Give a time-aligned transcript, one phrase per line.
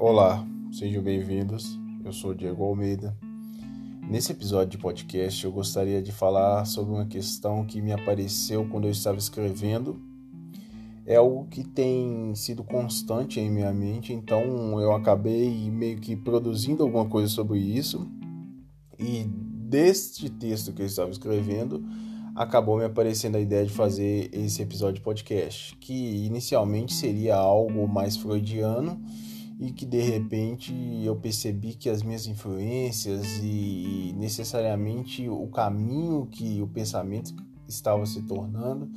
[0.00, 1.76] Olá, sejam bem-vindos.
[2.04, 3.16] Eu sou Diego Almeida.
[4.08, 8.84] Nesse episódio de podcast, eu gostaria de falar sobre uma questão que me apareceu quando
[8.84, 10.00] eu estava escrevendo.
[11.04, 16.84] É algo que tem sido constante em minha mente, então eu acabei meio que produzindo
[16.84, 18.06] alguma coisa sobre isso.
[19.00, 21.84] E deste texto que eu estava escrevendo,
[22.36, 27.88] acabou me aparecendo a ideia de fazer esse episódio de podcast, que inicialmente seria algo
[27.88, 28.96] mais freudiano
[29.58, 30.72] e que de repente
[31.02, 37.34] eu percebi que as minhas influências e necessariamente o caminho que o pensamento
[37.66, 38.88] estava se tornando,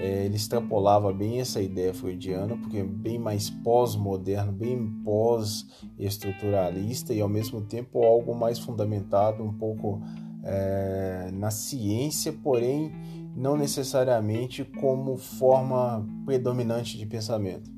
[0.00, 7.20] é, ele extrapolava bem essa ideia freudiana, porque é bem mais pós-moderno, bem pós-estruturalista e
[7.20, 10.02] ao mesmo tempo algo mais fundamentado, um pouco
[10.42, 12.90] é, na ciência, porém
[13.36, 17.70] não necessariamente como forma predominante de pensamento.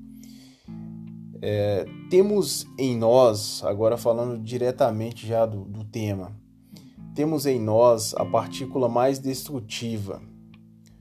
[1.42, 6.36] É, temos em nós, agora falando diretamente já do, do tema,
[7.14, 10.20] temos em nós a partícula mais destrutiva.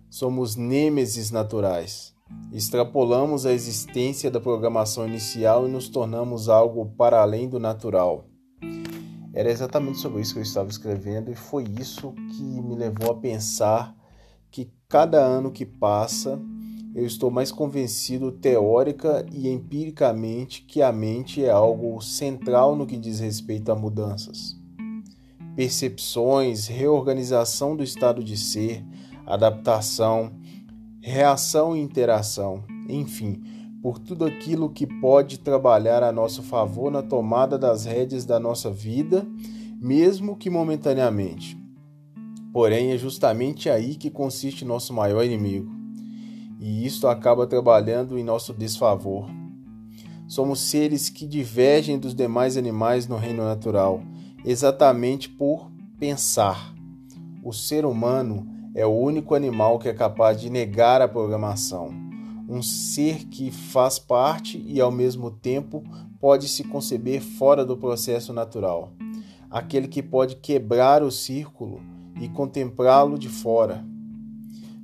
[0.09, 2.16] Somos nêmesis naturais.
[2.52, 8.25] Extrapolamos a existência da programação inicial e nos tornamos algo para além do natural.
[9.33, 13.16] Era exatamente sobre isso que eu estava escrevendo e foi isso que me levou a
[13.16, 13.94] pensar
[14.50, 16.41] que cada ano que passa
[16.95, 22.95] eu estou mais convencido teórica e empiricamente que a mente é algo central no que
[22.95, 24.57] diz respeito a mudanças.
[25.57, 28.81] Percepções, reorganização do estado de ser,
[29.25, 30.31] adaptação,
[31.01, 33.43] reação e interação, enfim,
[33.81, 38.71] por tudo aquilo que pode trabalhar a nosso favor na tomada das rédeas da nossa
[38.71, 39.27] vida,
[39.81, 41.57] mesmo que momentaneamente.
[42.53, 45.75] Porém, é justamente aí que consiste nosso maior inimigo
[46.66, 49.30] e isto acaba trabalhando em nosso desfavor.
[50.28, 54.02] Somos seres que divergem dos demais animais no reino natural,
[54.44, 56.74] exatamente por pensar.
[57.44, 61.94] O ser humano é o único animal que é capaz de negar a programação.
[62.50, 65.84] Um ser que faz parte e, ao mesmo tempo,
[66.20, 68.92] pode se conceber fora do processo natural.
[69.52, 71.80] Aquele que pode quebrar o círculo
[72.20, 73.86] e contemplá-lo de fora.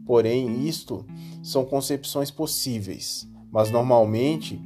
[0.06, 1.06] Porém, isto
[1.44, 4.62] são concepções possíveis, mas normalmente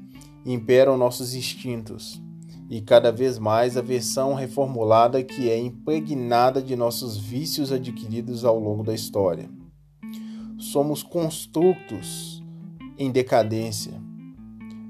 [0.45, 2.21] imperam nossos instintos
[2.69, 8.59] e cada vez mais a versão reformulada que é impregnada de nossos vícios adquiridos ao
[8.59, 9.49] longo da história.
[10.57, 12.43] Somos construtos
[12.97, 13.93] em decadência.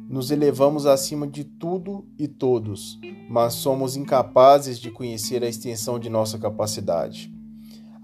[0.07, 6.09] Nos elevamos acima de tudo e todos, mas somos incapazes de conhecer a extensão de
[6.09, 7.34] nossa capacidade.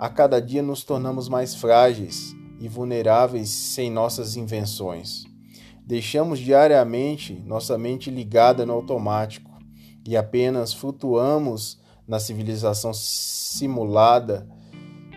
[0.01, 5.25] A cada dia nos tornamos mais frágeis e vulneráveis sem nossas invenções.
[5.85, 9.51] Deixamos diariamente nossa mente ligada no automático
[10.03, 14.49] e apenas flutuamos na civilização simulada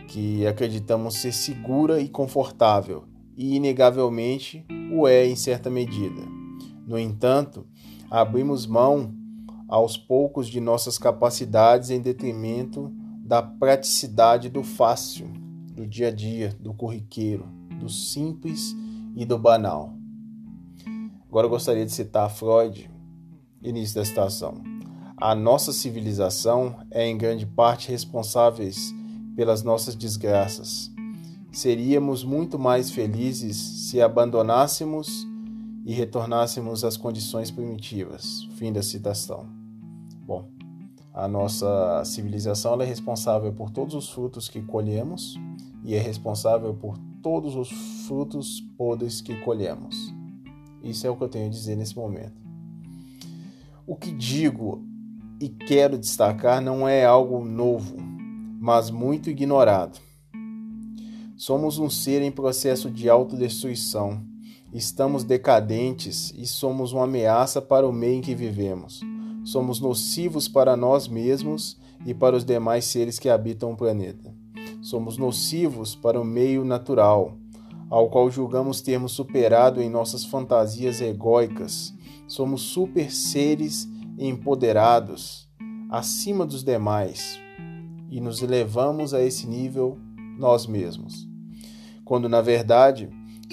[0.07, 3.05] que acreditamos ser segura e confortável,
[3.39, 6.21] e inegavelmente o é em certa medida.
[6.87, 7.67] No entanto,
[8.11, 9.15] abrimos mão
[9.67, 12.93] aos poucos de nossas capacidades em detrimento
[13.25, 15.27] da praticidade do fácil
[15.75, 17.49] do dia a dia, do corriqueiro,
[17.81, 18.77] do simples
[19.17, 19.95] e do banal.
[21.27, 22.89] Agora eu gostaria de citar Freud,
[23.63, 24.63] início da citação.
[25.17, 28.95] A nossa civilização é em grande parte responsáveis
[29.35, 30.93] pelas nossas desgraças.
[31.51, 35.27] Seríamos muito mais felizes se abandonássemos
[35.85, 38.47] e retornássemos às condições primitivas.
[38.57, 39.47] Fim da citação.
[40.27, 40.51] Bom,
[41.15, 45.39] a nossa civilização é responsável por todos os frutos que colhemos
[45.85, 47.71] e é responsável por todos os
[48.05, 50.13] frutos podres que colhemos.
[50.83, 52.35] Isso é o que eu tenho a dizer nesse momento.
[53.87, 54.85] O que digo
[55.41, 57.97] e quero destacar não é algo novo,
[58.61, 60.01] mas muito ignorado.
[61.37, 64.21] Somos um ser em processo de autodestruição.
[64.73, 69.01] Estamos decadentes e somos uma ameaça para o meio em que vivemos.
[69.45, 74.35] Somos nocivos para nós mesmos e para os demais seres que habitam o planeta
[74.85, 77.39] somos nocivos para o meio natural,
[77.89, 81.95] ao qual julgamos termos superado em nossas fantasias egóicas.
[82.29, 83.89] Somos super seres
[84.19, 85.49] empoderados,
[85.91, 87.41] acima dos demais,
[88.11, 89.99] e nos elevamos a esse nível
[90.39, 91.27] nós mesmos.
[92.05, 93.09] Quando na verdade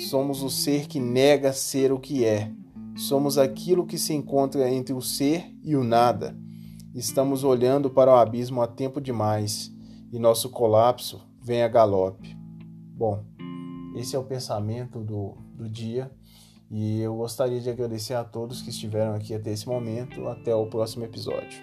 [0.10, 2.52] somos o ser que nega ser o que é.
[2.96, 6.38] Somos aquilo que se encontra entre o ser e o nada.
[6.94, 9.72] Estamos olhando para o abismo há tempo demais
[10.12, 12.36] e nosso colapso vem a galope.
[12.96, 13.24] Bom,
[13.96, 16.12] esse é o pensamento do, do dia
[16.70, 20.28] E eu gostaria de agradecer a todos que estiveram aqui até esse momento.
[20.28, 21.60] Até o próximo episódio.